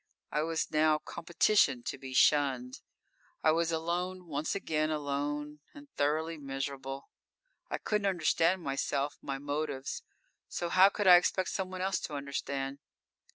I 0.31 0.41
was 0.41 0.71
now 0.71 0.97
competition 0.97 1.83
to 1.83 1.97
be 1.99 2.11
shunned. 2.11 2.79
I 3.43 3.51
was 3.51 3.71
alone 3.71 4.25
once 4.25 4.55
again 4.55 4.89
alone 4.89 5.59
and 5.75 5.89
thoroughly 5.95 6.37
miserable. 6.39 7.11
I 7.69 7.77
couldn't 7.77 8.07
understand 8.07 8.63
myself, 8.63 9.19
my 9.21 9.37
motives, 9.37 10.01
so 10.49 10.69
how 10.69 10.89
could 10.89 11.05
I 11.05 11.17
expect 11.17 11.49
someone 11.49 11.81
else 11.81 11.99
to 11.99 12.15
understand? 12.15 12.79